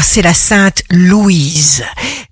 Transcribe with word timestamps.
c'est 0.00 0.22
la 0.22 0.34
Sainte 0.34 0.82
Louise. 0.90 1.82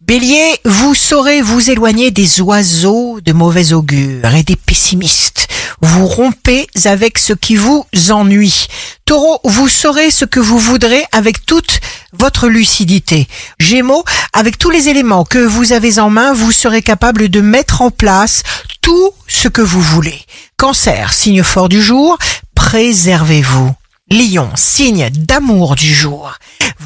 Bélier, 0.02 0.60
vous 0.64 0.94
saurez 0.94 1.40
vous 1.40 1.70
éloigner 1.70 2.10
des 2.10 2.40
oiseaux 2.40 3.20
de 3.22 3.32
mauvais 3.32 3.72
augure 3.72 4.34
et 4.34 4.42
des 4.42 4.56
pessimistes. 4.56 5.48
Vous 5.80 6.06
rompez 6.06 6.66
avec 6.84 7.18
ce 7.18 7.32
qui 7.32 7.56
vous 7.56 7.86
ennuie. 8.10 8.66
Taureau, 9.06 9.40
vous 9.44 9.68
saurez 9.68 10.10
ce 10.10 10.24
que 10.24 10.38
vous 10.38 10.58
voudrez 10.58 11.04
avec 11.12 11.46
toute 11.46 11.80
votre 12.12 12.48
lucidité. 12.48 13.26
Gémeaux, 13.58 14.04
avec 14.32 14.58
tous 14.58 14.70
les 14.70 14.88
éléments 14.88 15.24
que 15.24 15.38
vous 15.38 15.72
avez 15.72 15.98
en 15.98 16.10
main, 16.10 16.32
vous 16.34 16.52
serez 16.52 16.82
capable 16.82 17.28
de 17.28 17.40
mettre 17.40 17.80
en 17.80 17.90
place 17.90 18.42
tout 18.82 19.12
ce 19.26 19.48
que 19.48 19.62
vous 19.62 19.80
voulez. 19.80 20.20
Cancer, 20.56 21.12
signe 21.12 21.42
fort 21.42 21.68
du 21.68 21.82
jour, 21.82 22.18
préservez-vous. 22.54 23.74
Lion, 24.08 24.48
signe 24.54 25.10
d'amour 25.10 25.74
du 25.74 25.92
jour. 25.92 26.34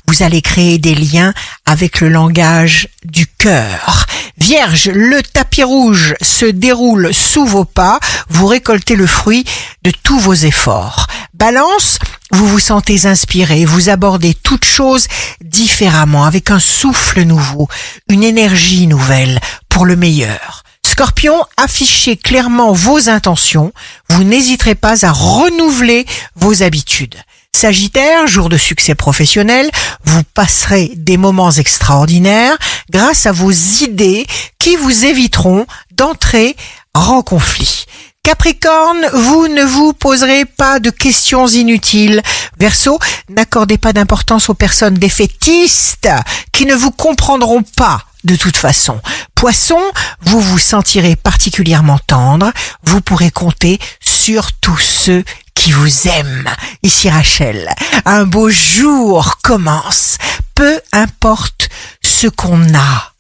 Vous 0.07 0.23
allez 0.23 0.41
créer 0.41 0.79
des 0.79 0.95
liens 0.95 1.35
avec 1.67 2.01
le 2.01 2.09
langage 2.09 2.89
du 3.05 3.27
cœur. 3.27 4.07
Vierge, 4.39 4.89
le 4.89 5.23
tapis 5.23 5.63
rouge 5.63 6.15
se 6.23 6.47
déroule 6.47 7.13
sous 7.13 7.45
vos 7.45 7.67
pas. 7.67 8.01
Vous 8.31 8.47
récoltez 8.47 8.97
le 8.97 9.07
fruit 9.07 9.45
de 9.83 9.93
tous 10.03 10.19
vos 10.19 10.33
efforts. 10.33 11.09
Balance, 11.35 11.99
vous 12.31 12.49
vous 12.49 12.59
sentez 12.59 13.05
inspiré. 13.05 13.67
Vous 13.67 13.91
abordez 13.91 14.33
toute 14.33 14.65
chose 14.65 15.07
différemment, 15.45 16.25
avec 16.25 16.51
un 16.51 16.59
souffle 16.59 17.23
nouveau, 17.25 17.69
une 18.09 18.25
énergie 18.25 18.87
nouvelle 18.87 19.41
pour 19.69 19.85
le 19.85 19.95
meilleur. 19.95 20.63
Scorpion, 21.01 21.43
affichez 21.57 22.19
clairement 22.19 22.75
vos 22.75 23.09
intentions. 23.09 23.73
Vous 24.11 24.23
n'hésiterez 24.23 24.75
pas 24.75 25.07
à 25.07 25.13
renouveler 25.13 26.05
vos 26.35 26.63
habitudes. 26.63 27.15
Sagittaire, 27.57 28.27
jour 28.27 28.51
de 28.51 28.59
succès 28.59 28.95
professionnel, 28.95 29.71
vous 30.05 30.23
passerez 30.35 30.93
des 30.97 31.17
moments 31.17 31.53
extraordinaires 31.53 32.55
grâce 32.91 33.25
à 33.25 33.33
vos 33.33 33.51
idées 33.51 34.27
qui 34.59 34.77
vous 34.77 35.07
éviteront 35.07 35.65
d'entrer 35.91 36.55
en 36.93 37.23
conflit. 37.23 37.87
Capricorne, 38.23 39.07
vous 39.15 39.49
ne 39.49 39.63
vous 39.63 39.95
poserez 39.95 40.45
pas 40.45 40.81
de 40.81 40.91
questions 40.91 41.47
inutiles. 41.47 42.21
Verseau, 42.59 42.99
n'accordez 43.31 43.79
pas 43.79 43.95
d'importance 43.95 44.51
aux 44.51 44.55
personnes 44.55 44.99
défaitistes 44.99 46.11
qui 46.53 46.67
ne 46.67 46.75
vous 46.75 46.91
comprendront 46.91 47.63
pas 47.63 48.05
de 48.25 48.37
toute 48.37 48.57
façon. 48.57 49.01
Poisson, 49.35 49.81
vous 50.23 50.41
vous 50.41 50.59
sentirez 50.59 51.17
particulièrement 51.17 51.99
tendre, 51.99 52.53
vous 52.83 53.01
pourrez 53.01 53.31
compter 53.31 53.79
sur 54.01 54.53
tous 54.53 54.79
ceux 54.79 55.25
qui 55.55 55.73
vous 55.73 56.09
aiment. 56.09 56.49
Ici 56.83 57.11
Rachel, 57.11 57.69
un 58.05 58.25
beau 58.25 58.49
jour 58.51 59.39
commence. 59.43 60.17
Peu 60.55 60.81
importe 60.93 61.69
ce 62.03 62.27
qu'on 62.27 62.75
a, 62.75 63.13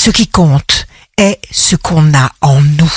ce 0.00 0.10
qui 0.10 0.28
compte 0.28 0.86
est 1.18 1.40
ce 1.50 1.76
qu'on 1.76 2.14
a 2.14 2.30
en 2.40 2.60
nous. 2.60 2.92